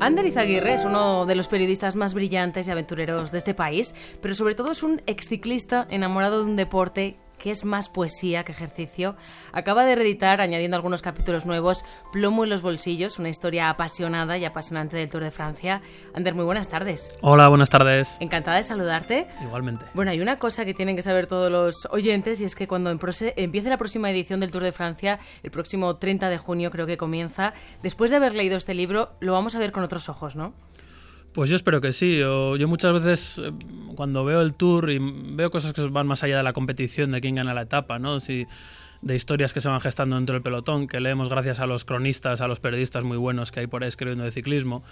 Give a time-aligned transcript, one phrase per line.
[0.00, 4.32] Ander Izaguirre es uno de los periodistas más brillantes y aventureros de este país, pero
[4.32, 9.16] sobre todo es un exciclista enamorado de un deporte que es más poesía que ejercicio,
[9.52, 14.44] acaba de reeditar, añadiendo algunos capítulos nuevos, Plomo en los bolsillos, una historia apasionada y
[14.44, 15.82] apasionante del Tour de Francia.
[16.14, 17.14] Ander, muy buenas tardes.
[17.20, 18.16] Hola, buenas tardes.
[18.20, 19.26] Encantada de saludarte.
[19.42, 19.84] Igualmente.
[19.94, 22.90] Bueno, hay una cosa que tienen que saber todos los oyentes y es que cuando
[22.90, 26.96] empiece la próxima edición del Tour de Francia, el próximo 30 de junio creo que
[26.96, 30.52] comienza, después de haber leído este libro, lo vamos a ver con otros ojos, ¿no?
[31.38, 32.18] Pues yo espero que sí.
[32.18, 33.52] Yo, muchas veces eh,
[33.94, 37.20] cuando veo el tour y veo cosas que van más allá de la competición, de
[37.20, 38.18] quién gana la etapa, ¿no?
[38.18, 38.48] Si,
[39.02, 42.40] de historias que se van gestando dentro del pelotón, que leemos gracias a los cronistas,
[42.40, 44.82] a los periodistas muy buenos que hay por ahí escribiendo de ciclismo.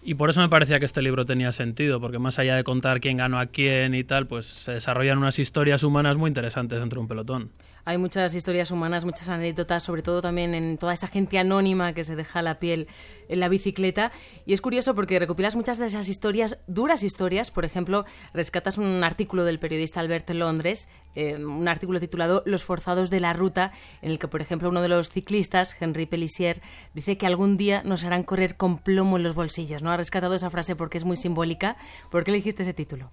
[0.00, 3.00] Y por eso me parecía que este libro tenía sentido, porque más allá de contar
[3.00, 6.98] quién ganó a quién y tal, pues se desarrollan unas historias humanas muy interesantes dentro
[6.98, 7.50] de un pelotón.
[7.84, 12.04] Hay muchas historias humanas, muchas anécdotas, sobre todo también en toda esa gente anónima que
[12.04, 12.86] se deja la piel
[13.28, 14.12] en la bicicleta.
[14.46, 17.50] Y es curioso porque recopilas muchas de esas historias, duras historias.
[17.50, 18.04] Por ejemplo,
[18.34, 23.32] rescatas un artículo del periodista Albert Londres, eh, un artículo titulado Los forzados de la
[23.32, 26.60] ruta, en el que, por ejemplo, uno de los ciclistas, Henri Pellissier,
[26.94, 29.82] dice que algún día nos harán correr con plomo en los bolsillos.
[29.82, 29.90] ¿no?
[29.90, 31.76] Ha rescatado esa frase porque es muy simbólica.
[32.10, 33.10] ¿Por qué le dijiste ese título?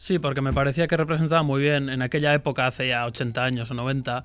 [0.00, 3.70] Sí, porque me parecía que representaba muy bien en aquella época, hace ya 80 años
[3.70, 4.24] o 90,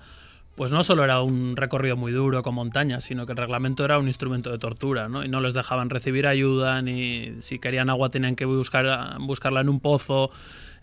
[0.55, 3.99] pues no solo era un recorrido muy duro con montañas, sino que el reglamento era
[3.99, 5.25] un instrumento de tortura, ¿no?
[5.25, 9.67] Y no les dejaban recibir ayuda, ni si querían agua tenían que buscar, buscarla en
[9.67, 10.31] un pozo,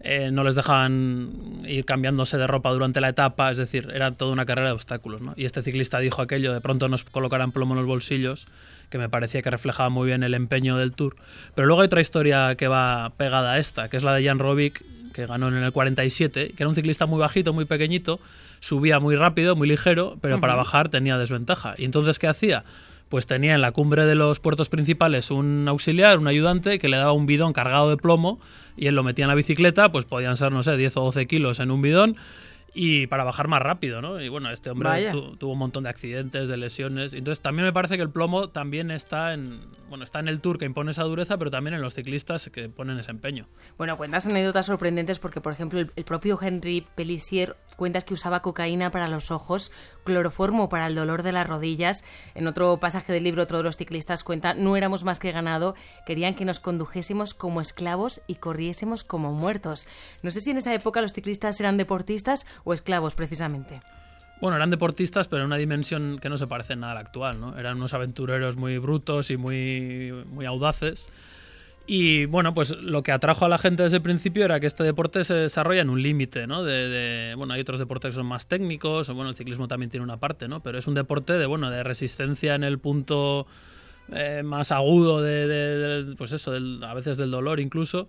[0.01, 4.33] eh, no les dejaban ir cambiándose de ropa durante la etapa, es decir, era toda
[4.33, 5.33] una carrera de obstáculos, ¿no?
[5.39, 8.47] Y este ciclista dijo aquello, de pronto nos colocarán plomo en los bolsillos,
[8.93, 11.17] que me parecía que reflejaba muy bien el empeño del Tour.
[11.57, 14.39] Pero luego hay otra historia que va pegada a esta, que es la de Jan
[14.39, 18.21] Robic, que ganó en el 47, que era un ciclista muy bajito, muy pequeñito,
[18.61, 21.75] subía muy rápido, muy ligero, pero para bajar tenía desventaja.
[21.79, 22.65] ¿Y entonces qué hacía?
[23.09, 26.99] Pues tenía en la cumbre de los puertos principales un auxiliar, un ayudante, que le
[26.99, 28.41] daba un bidón cargado de plomo
[28.77, 31.27] y él lo metía en la bicicleta, pues podían ser, no sé, 10 o 12
[31.27, 32.17] kilos en un bidón
[32.75, 34.21] y para bajar más rápido, ¿no?
[34.21, 37.13] Y bueno, este hombre tuvo un montón de accidentes, de lesiones.
[37.13, 39.61] Entonces también me parece que el plomo también está en,
[39.93, 42.71] bueno, está en el Tour que impone esa dureza, pero también en los ciclistas que
[42.71, 43.47] ponen ese empeño.
[43.77, 48.91] Bueno, cuentas anécdotas sorprendentes porque, por ejemplo, el, propio Henry Pellissier cuentas que usaba cocaína
[48.91, 49.71] para los ojos,
[50.05, 52.05] cloroformo para el dolor de las rodillas.
[52.35, 55.75] En otro pasaje del libro, otro de los ciclistas cuenta, no éramos más que ganado,
[56.07, 59.87] querían que nos condujésemos como esclavos y corriésemos como muertos.
[60.23, 63.83] No sé si en esa época los ciclistas eran deportistas o esclavos, precisamente.
[64.43, 67.01] Bueno, eran deportistas, pero en una dimensión que no se parece en nada a la
[67.03, 67.57] actual, ¿no?
[67.57, 71.11] Eran unos aventureros muy brutos y muy, muy audaces.
[71.87, 74.83] Y bueno, pues lo que atrajo a la gente desde el principio era que este
[74.83, 76.65] deporte se desarrolla en un límite, ¿no?
[76.65, 80.17] De, bueno, hay otros deportes que son más técnicos, bueno, el ciclismo también tiene una
[80.17, 80.59] parte, ¿no?
[80.59, 83.47] Pero es un deporte de, bueno, de resistencia en el punto
[84.13, 88.09] eh, más agudo de, pues eso, a veces del dolor incluso.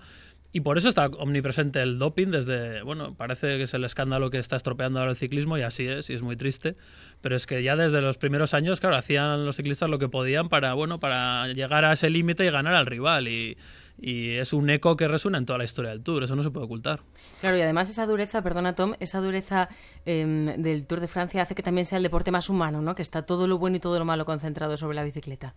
[0.55, 4.37] Y por eso está omnipresente el doping desde, bueno, parece que es el escándalo que
[4.37, 6.75] está estropeando ahora el ciclismo y así es, y es muy triste,
[7.21, 10.49] pero es que ya desde los primeros años, claro, hacían los ciclistas lo que podían
[10.49, 13.57] para, bueno, para llegar a ese límite y ganar al rival y,
[13.99, 16.65] es un eco que resuena en toda la historia del Tour, eso no se puede
[16.65, 16.99] ocultar.
[17.41, 19.69] Claro, y además esa dureza, perdona Tom, esa dureza
[20.05, 22.95] em, del Tour de Francia hace que también sea el deporte más humano, ¿no?
[22.95, 25.53] Que está todo lo bueno y todo lo malo concentrado sobre la bicicleta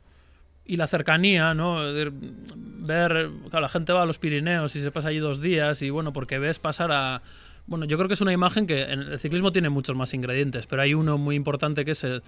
[0.66, 1.76] y la cercanía, ¿no?
[1.76, 5.90] Ver, claro, la gente va a los Pirineos y se pasa allí dos días y
[5.90, 7.22] bueno, porque ves pasar a...
[7.66, 10.68] Bueno, yo creo que es una imagen que en el ciclismo tiene muchos más ingredientes,
[10.68, 12.22] pero hay uno muy importante que se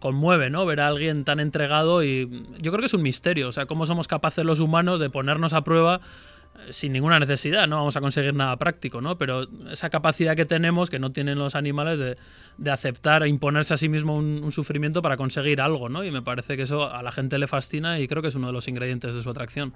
[0.00, 0.66] conmueve, ¿no?
[0.66, 2.28] Ver a alguien tan entregado y
[2.60, 5.52] yo creo que es un misterio, o sea, cómo somos capaces los humanos de ponernos
[5.52, 6.00] a prueba
[6.70, 9.16] sin ninguna necesidad, no vamos a conseguir nada práctico, ¿no?
[9.18, 12.16] Pero esa capacidad que tenemos, que no tienen los animales, de,
[12.58, 16.04] de aceptar e imponerse a sí mismo un, sufrimiento para conseguir algo, ¿no?
[16.04, 18.46] Y me parece que eso a la gente le fascina y creo que es uno
[18.48, 19.74] de los ingredientes de su atracción.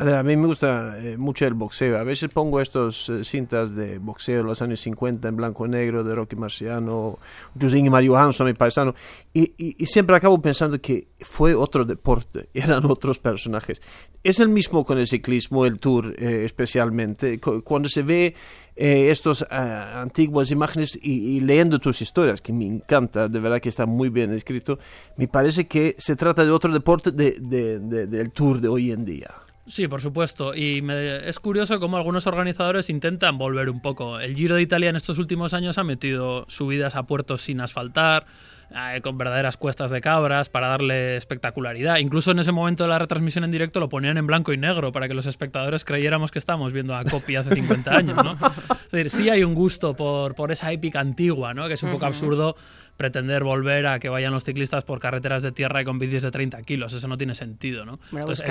[0.00, 1.98] A mí me gusta eh, mucho el boxeo.
[1.98, 5.68] A veces pongo estos eh, cintas de boxeo de los años 50 en blanco y
[5.68, 7.18] negro de Rocky Marciano,
[7.54, 8.94] incluso Ingemar Johansson, mi paisano,
[9.34, 13.82] y, siempre acabo pensando que fue otro deporte, eran otros personajes.
[14.22, 17.38] Es el mismo con el ciclismo, el tour eh, especialmente.
[17.38, 18.34] Cuando se ve
[18.76, 23.84] estas antiguas imágenes y, y, leyendo tus historias, que me encanta, de verdad que está
[23.84, 24.78] muy bien escrito,
[25.18, 29.04] me parece que se trata de otro deporte de, de, del tour de hoy en
[29.04, 29.34] día.
[29.66, 30.54] Sí, por supuesto.
[30.54, 34.18] Y es curioso cómo algunos organizadores intentan volver un poco.
[34.18, 38.26] El Giro de Italia en estos últimos años ha metido subidas a puertos sin asfaltar,
[38.72, 41.98] eh, con verdaderas cuestas de cabras, para darle espectacularidad.
[41.98, 44.92] Incluso en ese momento de la retransmisión en directo lo ponían en blanco y negro
[44.92, 48.38] para que los espectadores creyéramos que estábamos viendo a Copy hace 50 años, ¿no?
[48.86, 51.68] Es decir, sí hay un gusto por, por esa épica antigua, ¿no?
[51.68, 52.56] Que es un poco absurdo
[53.00, 56.30] pretender volver a que vayan los ciclistas por carreteras de tierra y con bicis de
[56.30, 56.92] 30 kilos.
[56.92, 57.98] Eso no tiene sentido, ¿no?
[58.12, 58.44] Entonces,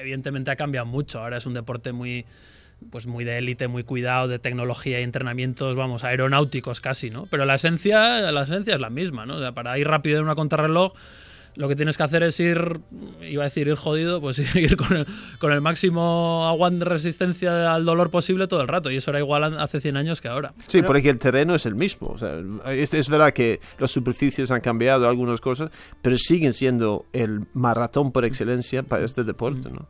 [0.00, 1.20] evidentemente ha cambiado mucho.
[1.20, 2.26] Ahora es un deporte muy
[2.90, 7.26] pues muy de élite, muy cuidado, de tecnología y entrenamientos, vamos, aeronáuticos casi, ¿no?
[7.30, 9.36] Pero la esencia, la esencia es la misma, ¿no?
[9.36, 10.92] O sea, para ir rápido en una contrarreloj
[11.56, 12.80] lo que tienes que hacer es ir,
[13.22, 15.06] iba a decir ir jodido, pues ir con el,
[15.38, 18.90] con el máximo aguante de resistencia al dolor posible todo el rato.
[18.90, 20.54] Y eso era igual hace 100 años que ahora.
[20.66, 22.08] Sí, porque el terreno es el mismo.
[22.08, 22.38] O sea,
[22.72, 25.70] es, es, verdad que las superficies han cambiado algunas cosas,
[26.02, 29.88] pero siguen siendo el maratón por excelencia para este deporte, ¿no?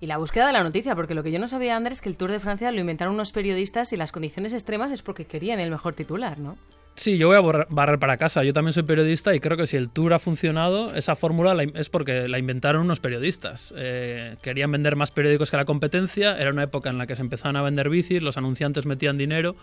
[0.00, 2.08] Y la búsqueda de la noticia, porque lo que yo no sabía, Andrés, es que
[2.10, 5.60] el Tour de Francia lo inventaron unos periodistas y las condiciones extremas es porque querían
[5.60, 6.56] el mejor titular, ¿no?
[6.96, 8.44] Sí, yo voy a barrer para casa.
[8.44, 11.88] Yo también soy periodista y creo que si el tour ha funcionado, esa fórmula es
[11.88, 13.74] porque la inventaron unos periodistas.
[13.76, 16.38] Eh, querían vender más periódicos que la competencia.
[16.38, 19.56] Era una época en la que se empezaban a vender bicis, los anunciantes metían dinero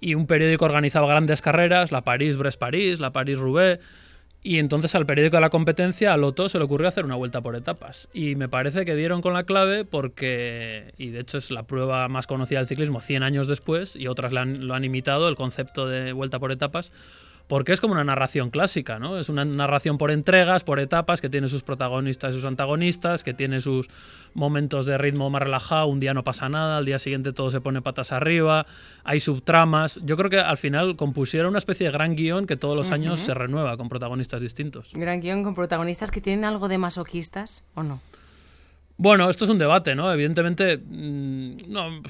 [0.00, 3.80] y un periódico organizaba grandes carreras, la París-Brest-París, la París-Roubaix
[4.46, 7.40] y entonces al periódico de la competencia, a Loto, se le ocurrió hacer una vuelta
[7.40, 8.10] por etapas.
[8.12, 12.06] Y me parece que dieron con la clave porque, y de hecho es la prueba
[12.08, 16.12] más conocida del ciclismo 100 años después, y otras lo han imitado, el concepto de
[16.12, 16.92] vuelta por etapas,
[17.46, 19.18] porque es como una narración clásica, ¿no?
[19.18, 23.34] Es una narración por entregas, por etapas, que tiene sus protagonistas y sus antagonistas, que
[23.34, 23.88] tiene sus
[24.32, 27.60] momentos de ritmo más relajado, un día no pasa nada, al día siguiente todo se
[27.60, 28.66] pone patas arriba,
[29.04, 30.00] hay subtramas.
[30.04, 33.20] Yo creo que al final compusieron una especie de gran guion que todos los años
[33.20, 34.90] se renueva con protagonistas distintos.
[34.94, 38.00] Gran guion con protagonistas que tienen algo de masoquistas o no.
[38.96, 40.12] Bueno, esto es un debate, ¿no?
[40.12, 42.00] Evidentemente, mm, no,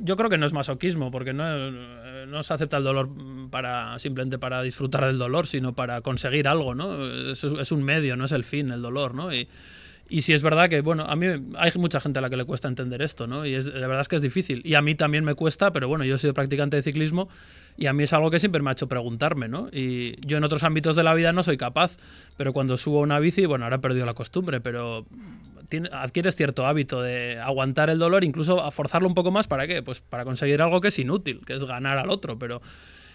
[0.00, 1.44] yo creo que no es masoquismo, porque no,
[2.26, 3.08] no se acepta el dolor
[3.50, 7.06] para simplemente para disfrutar del dolor, sino para conseguir algo, ¿no?
[7.06, 9.32] Es, un medio, no es el fin, el dolor, ¿no?
[9.32, 9.48] Y,
[10.08, 11.26] y si es verdad que, bueno, a mí
[11.56, 13.46] hay mucha gente a la que le cuesta entender esto, ¿no?
[13.46, 14.60] Y es, la verdad es que es difícil.
[14.64, 17.28] Y a mí también me cuesta, pero bueno, yo he sido practicante de ciclismo
[17.76, 19.68] y a mí es algo que siempre me ha hecho preguntarme, ¿no?
[19.72, 21.96] Y yo en otros ámbitos de la vida no soy capaz,
[22.36, 25.06] pero cuando subo una bici, bueno, ahora he perdido la costumbre, pero
[25.92, 29.82] adquieres cierto hábito de aguantar el dolor, incluso a forzarlo un poco más, ¿para qué?
[29.82, 32.60] Pues para conseguir algo que es inútil, que es ganar al otro, pero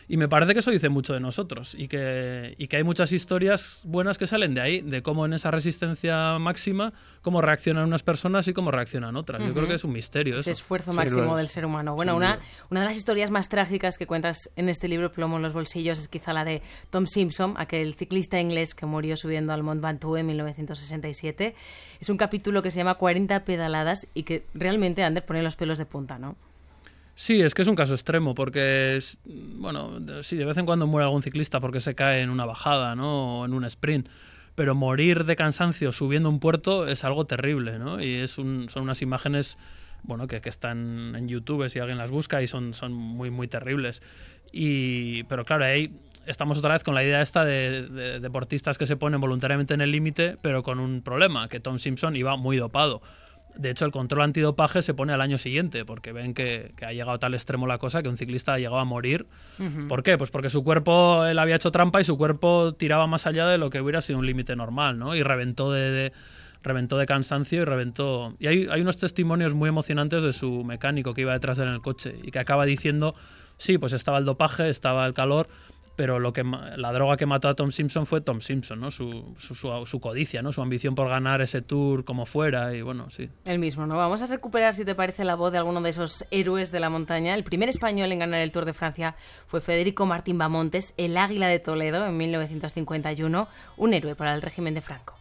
[0.07, 3.11] y me parece que eso dice mucho de nosotros y que, y que hay muchas
[3.11, 8.03] historias buenas que salen de ahí, de cómo en esa resistencia máxima, cómo reaccionan unas
[8.03, 9.43] personas y cómo reaccionan otras.
[9.43, 10.37] Yo creo que es un misterio.
[10.37, 11.95] Ese esfuerzo máximo del ser humano.
[11.95, 15.41] Bueno, una, una de las historias más trágicas que cuentas en este libro, Plomo en
[15.41, 16.61] los bolsillos, es quizá la de
[16.91, 21.55] Tom Simpson, aquel ciclista inglés que murió subiendo al Mont Ventoux en 1967.
[21.99, 25.77] Es un capítulo que se llama 40 pedaladas y que realmente, Ander, pone los pelos
[25.77, 26.35] de punta, ¿no?
[27.15, 30.85] Sí, es que es un caso extremo, porque, es, bueno, sí, de vez en cuando
[30.85, 33.39] muere algún ciclista porque se cae en una bajada, ¿no?
[33.39, 34.09] O en un sprint.
[34.55, 38.01] Pero morir de cansancio subiendo un puerto es algo terrible, ¿no?
[38.01, 39.57] Y es un, son unas imágenes,
[40.03, 43.47] bueno, que, que, están en YouTube si alguien las busca y son, son muy, muy
[43.47, 44.01] terribles.
[44.51, 48.87] Y, pero claro, ahí estamos otra vez con la idea esta de, de deportistas que
[48.87, 52.57] se ponen voluntariamente en el límite, pero con un problema, que Tom Simpson iba muy
[52.57, 53.01] dopado
[53.57, 57.11] de hecho, el control antidopaje se pone al año siguiente, porque ven que, ha llegado
[57.11, 59.25] a tal extremo la cosa que un ciclista ha llegado a morir.
[59.87, 60.17] ¿Por qué?
[60.17, 63.57] Pues porque su cuerpo, él había hecho trampa y su cuerpo tiraba más allá de
[63.57, 65.15] lo que hubiera sido un límite normal, ¿no?
[65.15, 66.11] Y reventó de,
[66.63, 68.35] reventó de cansancio y reventó...
[68.39, 71.69] Y hay, hay unos testimonios muy emocionantes de su mecánico que iba detrás de él
[71.69, 73.15] en el coche y que acaba diciendo,
[73.57, 75.47] sí, pues estaba el dopaje, estaba el calor,
[75.95, 78.91] pero lo que la droga que mató a Tom Simpson fue Tom Simpson, ¿no?
[78.91, 80.51] Su, su, su, codicia, ¿no?
[80.51, 83.29] Su ambición por ganar ese tour como fuera y bueno, sí.
[83.45, 83.97] El mismo, ¿no?
[83.97, 86.89] Vamos a recuperar, si te parece, la voz de alguno de esos héroes de la
[86.89, 87.33] montaña.
[87.33, 89.15] El primer español en ganar el Tour de Francia
[89.47, 94.73] fue Federico Martín Bamontes, el Águila de Toledo, en 1951, un héroe para el régimen
[94.73, 95.14] de Franco.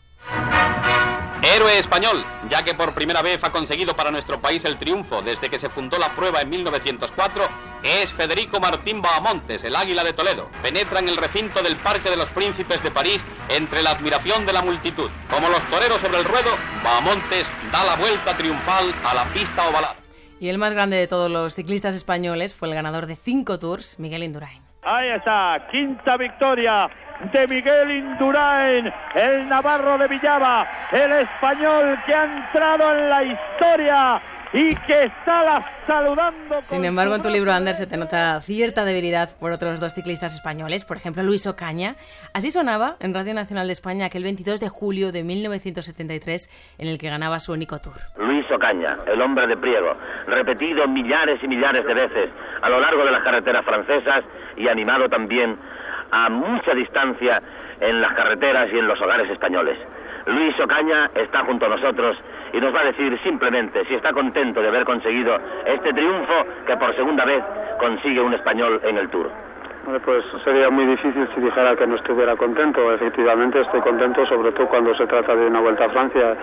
[1.45, 5.51] Héroe español, ya que por primera vez ha conseguido para nuestro país el triunfo desde
[5.51, 7.49] que se fundó la prueba en 1904,
[7.83, 10.49] es Federico Martín Bahamontes, el águila de Toledo.
[10.63, 14.55] Penetra en el recinto del Parque de los Príncipes de París entre la admiración de
[14.55, 15.11] la multitud.
[15.29, 16.51] Como los toreros sobre el ruedo,
[16.83, 19.97] Bahamontes da la vuelta triunfal a la pista ovalada.
[20.41, 23.99] Y el más grande de todos los ciclistas españoles fue el ganador de cinco tours,
[23.99, 24.63] Miguel Indurain.
[24.83, 26.91] Ahí está, quinta victoria
[27.33, 34.23] de Miguel Indurain, el navarro de Villaba, el español que ha entrado en la historia
[34.55, 36.61] y que está saludando.
[36.63, 40.33] Sin embargo, en tu libro, Ander, se te nota cierta debilidad por otros dos ciclistas
[40.33, 41.97] españoles, por ejemplo, Luis Ocaña.
[42.33, 46.99] Así sonaba en Radio Nacional de España aquel 22 de julio de 1973, en el
[46.99, 47.97] que ganaba su único tour.
[48.17, 49.97] Luis Ocaña, el hombre de Priego,
[50.29, 52.31] repetido millares y millares de veces
[52.63, 54.23] a lo largo de las carreteras francesas
[54.57, 55.59] y animado también
[56.11, 57.43] a mucha distancia
[57.81, 59.79] en las carreteras y en los hogares españoles.
[60.27, 62.17] Luis Ocaña está junto a nosotros
[62.53, 66.77] y nos va a decir simplemente si está contento de haber conseguido este triunfo que
[66.77, 67.43] por segunda vez
[67.79, 69.44] consigue un español en el Tour.
[69.85, 72.93] Pues sería muy difícil si dijera que no estuviera contento.
[72.93, 76.37] Efectivamente estoy contento, sobre todo cuando se trata de una vuelta a Francia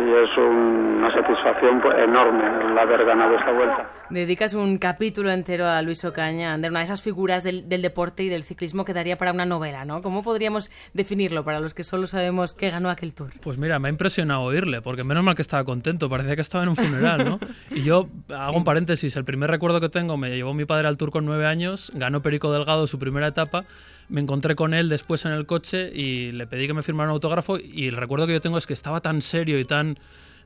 [0.00, 3.90] y es una satisfacción pues, enorme el haber ganado esta vuelta.
[4.10, 8.28] Dedicas un capítulo entero a Luis Ocaña, Ander, una de esas figuras del, deporte y
[8.28, 10.02] del ciclismo que daría para una novela, ¿no?
[10.02, 13.30] ¿Cómo podríamos definirlo para los que solo sabemos que ganó aquel Tour?
[13.40, 16.64] Pues mira, me ha impresionado oírle, porque menos mal que estaba contento, parecía que estaba
[16.64, 17.38] en un funeral, ¿no?
[17.70, 20.96] Y yo hago un paréntesis, el primer recuerdo que tengo me llevó mi padre al
[20.96, 23.64] Tour con nueve años, ganó Perico Delgado su primera etapa
[24.10, 27.14] me encontré con él después en el coche y le pedí que me firmara un
[27.14, 29.98] autógrafo y el recuerdo que yo tengo es que estaba tan serio y tan...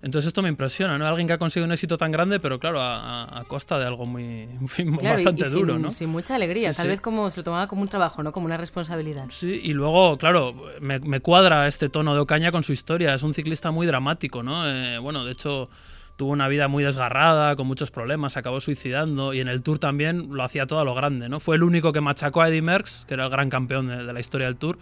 [0.02, 1.06] Entonces esto me impresiona, ¿no?
[1.06, 4.46] Alguien que ha conseguido un éxito tan grande, pero claro, a, costa de algo muy
[5.02, 5.90] bastante duro, ¿no?
[5.90, 8.30] Sin mucha alegría, tal vez como se lo tomaba como un trabajo, ¿no?
[8.30, 9.24] Como una responsabilidad.
[9.30, 13.14] Sí, y luego, claro, me, me cuadra este tono de Ocaña con su historia.
[13.14, 14.68] Es un ciclista muy dramático, ¿no?
[14.68, 15.70] Eh, bueno, de hecho
[16.16, 19.78] tuvo una vida muy desgarrada, con muchos problemas, se acabó suicidando y en el Tour
[19.78, 21.40] también lo hacía todo a lo grande, ¿no?
[21.40, 24.20] Fue el único que machacó a Eddie Merckx, que era el gran campeón de, la
[24.20, 24.78] historia del Tour.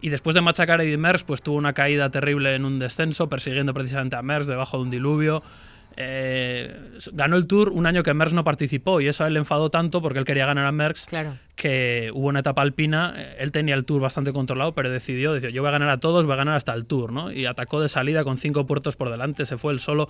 [0.00, 3.28] Y después de machacar a Eddie Merckx, pues tuvo una caída terrible en un descenso,
[3.28, 5.42] persiguiendo precisamente a Merckx debajo de un diluvio.
[5.96, 9.40] Eh, ganó el Tour un año que Merckx no participó y eso a él le
[9.40, 11.34] enfadó tanto porque él quería ganar a Merckx claro.
[11.60, 15.50] Que hubo una etapa alpina, eh, él tenía el Tour bastante controlado, pero decidió, decir,
[15.50, 17.30] yo voy a ganar a todos, voy a ganar hasta el Tour, ¿no?
[17.30, 20.08] Y atacó de salida con cinco puertos por delante, se fue él solo,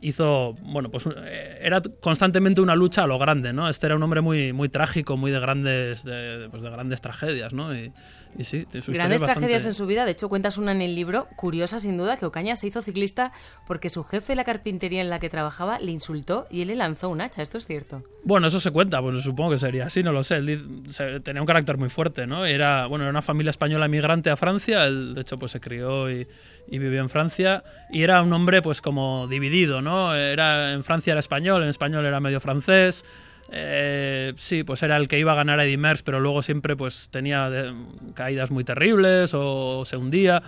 [0.00, 3.68] hizo, bueno, pues eh, era constantemente una lucha a lo grande, ¿no?
[3.68, 7.52] Este era un hombre muy, muy trágico, muy de grandes, de, pues de grandes tragedias,
[7.52, 7.74] ¿no?
[7.74, 7.92] Y,
[8.38, 11.80] y sí, Grandes tragedias en su vida, de hecho cuentas una en el libro, curiosa
[11.80, 13.32] sin duda, que Ocaña se hizo ciclista
[13.66, 16.76] porque su jefe de la carpintería en la que trabajaba le insultó y él le
[16.76, 18.02] lanzó un hacha, ¿esto es cierto?
[18.24, 20.84] Bueno, eso se cuenta, pues supongo que sería así, no lo sé, él
[21.22, 22.44] tenía un carácter muy fuerte, ¿no?
[22.44, 26.10] Era, bueno, era una familia española migrante a Francia, él de hecho pues se crió
[26.10, 26.26] y,
[26.68, 30.14] vivió en Francia y era un hombre pues como dividido, ¿no?
[30.14, 33.04] Era, en Francia era español, en español era medio francés,
[33.50, 37.08] eh, sí, pues era el que iba a ganar a Eddie pero luego siempre pues
[37.10, 37.50] tenía
[38.14, 40.42] caídas muy terribles o se hundía.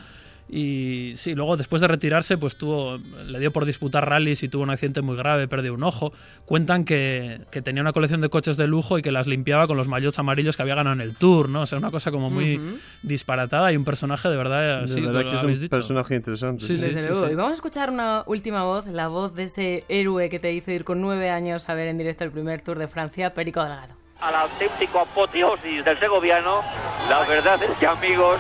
[0.49, 4.63] Y sí, luego después de retirarse, pues tuvo, le dio por disputar rallies y tuvo
[4.63, 6.13] un accidente muy grave, perdió un ojo.
[6.45, 9.89] Cuentan que, tenía una colección de coches de lujo y que las limpiaba con los
[9.89, 11.63] maillots amarillos que había ganado en el Tour, ¿no?
[11.63, 12.61] O sea, una cosa como muy
[13.03, 14.85] disparatada y un personaje de verdad.
[14.85, 16.67] De verdad que es un personaje interesante.
[16.67, 17.31] Sí, desde luego.
[17.31, 20.71] Y vamos a escuchar una última voz, la voz de ese héroe que te hizo
[20.71, 23.95] ir con nueve años a ver en directo el primer Tour de Francia, Perico Delgado.
[24.21, 26.63] Al auténtico apoteosis del segoviano,
[27.09, 28.39] la verdad es que amigos,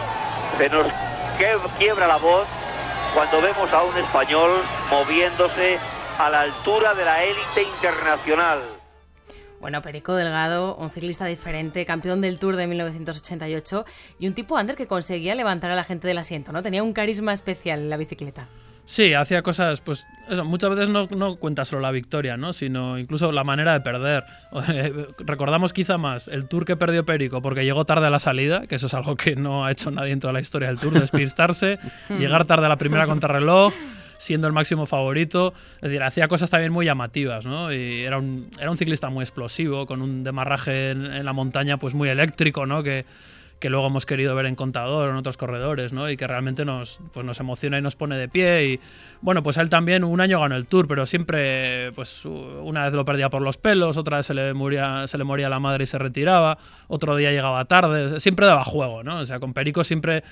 [0.58, 0.86] se nos
[1.38, 2.46] que quiebra la voz
[3.14, 4.60] cuando vemos a un español
[4.90, 5.78] moviéndose
[6.18, 8.60] a la altura de la élite internacional.
[9.60, 13.84] Bueno, Perico Delgado, un ciclista diferente, campeón del Tour de 1988
[14.18, 16.62] y un tipo under que conseguía levantar a la gente del asiento, ¿no?
[16.62, 18.46] Tenía un carisma especial en la bicicleta.
[18.86, 22.52] Sí, hacía cosas, pues eso, muchas veces no, no cuenta solo la victoria, ¿no?
[22.52, 24.24] Sino incluso la manera de perder.
[25.18, 28.74] Recordamos quizá más el tour que perdió Perico porque llegó tarde a la salida, que
[28.74, 31.78] eso es algo que no ha hecho nadie en toda la historia del tour, despistarse,
[32.18, 33.72] llegar tarde a la primera contrarreloj,
[34.18, 35.54] siendo el máximo favorito.
[35.76, 37.72] Es decir, hacía cosas también muy llamativas, ¿no?
[37.72, 41.78] Y era un, era un ciclista muy explosivo, con un demarraje en, en la montaña
[41.78, 42.82] pues muy eléctrico, ¿no?
[42.82, 43.06] Que,
[43.58, 46.10] que luego hemos querido ver en Contador o en otros corredores, ¿no?
[46.10, 48.66] Y que realmente nos, pues nos emociona y nos pone de pie.
[48.66, 48.80] Y
[49.22, 53.04] bueno, pues él también un año ganó el Tour, pero siempre, pues una vez lo
[53.04, 55.86] perdía por los pelos, otra vez se le moría, se le moría la madre y
[55.86, 56.58] se retiraba,
[56.88, 59.16] otro día llegaba tarde, siempre daba juego, ¿no?
[59.16, 60.24] O sea, con Perico siempre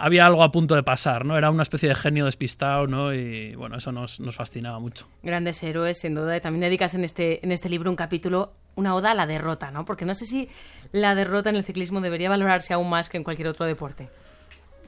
[0.00, 1.36] había algo a punto de pasar, ¿no?
[1.36, 3.12] Era una especie de genio despistado, ¿no?
[3.12, 5.06] Y bueno, eso nos, nos fascinaba mucho.
[5.22, 6.36] Grandes héroes, sin duda.
[6.36, 9.70] Y también dedicas en este, en este libro un capítulo una oda a la derrota,
[9.70, 9.84] ¿no?
[9.84, 10.48] Porque no sé si
[10.92, 14.08] la derrota en el ciclismo debería valorarse aún más que en cualquier otro deporte.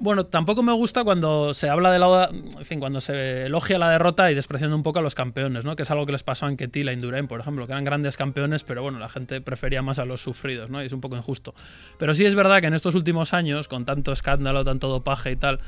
[0.03, 3.79] Bueno, tampoco me gusta cuando se habla de la oda, en fin, cuando se elogia
[3.79, 5.77] la derrota y despreciando un poco a los campeones, ¿no?
[5.77, 8.17] Que es algo que les pasó a Anquetil a Indurain, por ejemplo, que eran grandes
[8.17, 10.83] campeones, pero bueno, la gente prefería más a los sufridos, ¿no?
[10.83, 11.55] Y es un poco injusto.
[12.01, 15.37] Pero sí es verdad que en estos últimos años, con tanto escándalo, tanto dopaje y
[15.37, 15.61] tal,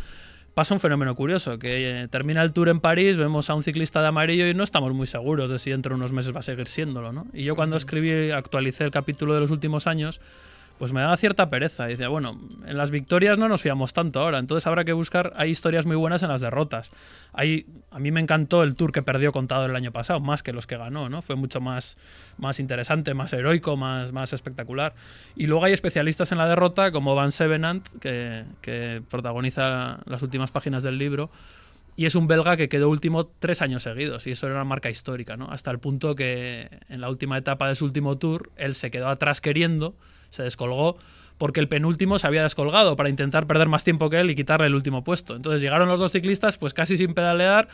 [0.53, 4.03] pasa un fenómeno curioso, que eh, termina el Tour en París, vemos a un ciclista
[4.03, 6.43] de amarillo y no estamos muy seguros de si dentro de unos meses va a
[6.43, 7.29] seguir siéndolo, ¿no?
[7.33, 10.21] Y yo cuando escribí, actualicé el capítulo de los últimos años,
[10.79, 11.87] pues me da cierta pereza.
[11.87, 15.33] Y decía, bueno, en las victorias no nos fiamos tanto ahora, entonces habrá que buscar,
[15.37, 16.91] hay historias muy buenas en las derrotas.
[17.33, 20.53] Hay, a mí me encantó el tour que perdió contado el año pasado, más que
[20.53, 21.23] los que ganó, ¿no?
[21.23, 21.97] Fue mucho más,
[22.39, 24.95] más interesante, más heroico, más, más espectacular.
[25.37, 30.51] Y luego hay especialistas en la derrota, como Van Sevenant, que, que protagoniza las últimas
[30.51, 31.31] páginas del libro,
[31.97, 34.91] y es un belga que quedó último tres años seguidos y eso era una marca
[34.91, 35.49] histórica, ¿no?
[35.51, 39.09] Hasta el punto que en la última etapa de su último tour él se quedó
[39.09, 39.95] atrás queriendo
[40.35, 40.99] se descolgó
[41.39, 44.67] porque el penúltimo se había descolgado para intentar perder más tiempo que él y quitarle
[44.67, 45.35] el último puesto.
[45.35, 47.69] Entonces llegaron los dos ciclistas pues casi sin pedalear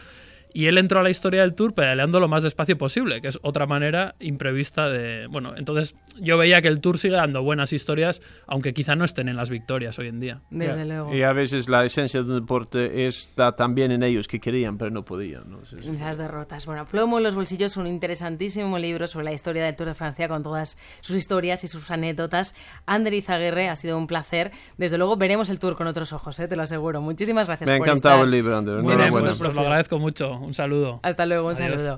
[0.53, 3.39] y él entró a la historia del Tour pedaleando lo más despacio posible, que es
[3.43, 5.27] otra manera imprevista de...
[5.29, 9.29] Bueno, entonces yo veía que el Tour sigue dando buenas historias, aunque quizá no estén
[9.29, 10.41] en las victorias hoy en día.
[10.51, 11.15] Desde luego.
[11.15, 14.91] Y a veces la esencia de un deporte está también en ellos que querían, pero
[14.91, 15.51] no podían.
[15.51, 15.65] ¿no?
[15.65, 15.91] Sí, sí.
[15.91, 16.67] Esas derrotas.
[16.67, 20.29] Bueno, Plomo en los bolsillos, un interesantísimo libro sobre la historia del Tour de Francia
[20.29, 22.55] con todas sus historias y sus anécdotas.
[22.87, 24.51] Ander Izaguirre, ha sido un placer.
[24.77, 26.49] Desde luego veremos el Tour con otros ojos, ¿eh?
[26.49, 27.01] te lo aseguro.
[27.01, 28.25] Muchísimas gracias Me ha encantado estar.
[28.25, 28.79] el libro, Ander.
[28.79, 29.29] Enhorabuena.
[29.29, 30.40] Pues, pues lo agradezco mucho.
[30.41, 31.01] Un saludo.
[31.03, 31.71] Hasta luego, un Adiós.
[31.71, 31.89] saludo.